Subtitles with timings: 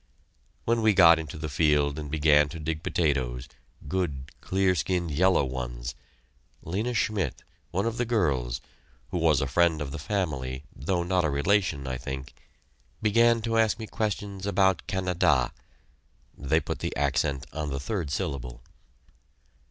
[0.65, 3.47] When we got into the field and began to dig potatoes,
[3.87, 5.93] good, clear skinned yellow ones,
[6.63, 8.61] Lena Schmidt, one of the girls,
[9.11, 12.33] who was a friend of the family, though not a relation, I think,
[12.99, 15.53] began to ask me questions about Canada
[16.35, 18.63] (they put the accent on the third syllable).